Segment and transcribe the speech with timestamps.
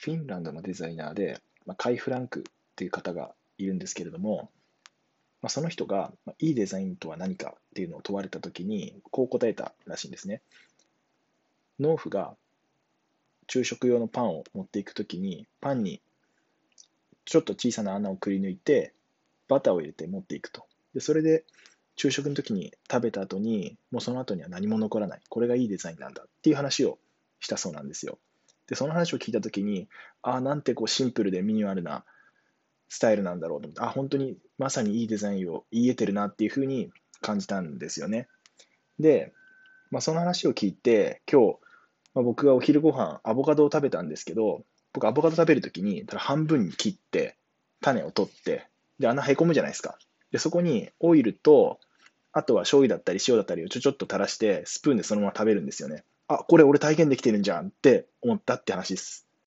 [0.00, 2.42] フィンランドのデザイナーで、まあ、カイ・フランクっ
[2.74, 4.50] ていう方がいるんですけれども、
[5.42, 10.40] まあ、その人が、まあ、いいデザインとは何かっていうのを問われたときに、こう答えたらしいんですね。
[11.78, 12.34] 農夫が
[13.46, 16.00] 昼食用のパンを持っていくときに、パンに
[17.26, 18.94] ちょっと小さな穴をくり抜いて、
[19.48, 20.64] バターを入れて持っていくと。
[20.94, 21.44] でそれで
[21.94, 25.20] 昼食の時に食べた後に、もうその後には何も残らない。
[25.28, 26.98] これがいいデザインなんだっていう話を
[27.38, 28.18] したそうなんですよ。
[28.70, 29.88] で、その話を聞いた時に、
[30.22, 32.04] ああ、なんてこうシンプルでミニマルな
[32.88, 38.28] スタイルなんだろうと思って、あ、本当にまさにいいデザインを言い得てるなっていうふうに感じたんですよね。
[38.98, 39.32] で、
[39.90, 41.58] まあ、その話を聞いて、今日、
[42.14, 47.36] まあ、僕がお昼ご飯アボカドを食べたんですけど、僕アボカド食べるときに、ただ半分に切って、
[47.80, 49.98] 種を取って、で、穴へこむじゃないですか。
[50.30, 51.80] で、そこにオイルと、
[52.32, 56.04] あとは醤油だったり塩だったりをちょちょっと垂らして、スプーンでそのまま食べるんですよね。
[56.30, 59.26] あ、これ俺体験できてるんじゃんって思ったって話です。